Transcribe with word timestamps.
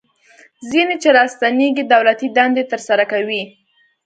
ځینې 0.71 0.95
چې 1.01 1.09
راستنیږي 1.17 1.83
دولتي 1.93 2.27
دندې 2.37 2.63
ترسره 2.71 3.03
کوي. 3.11 3.43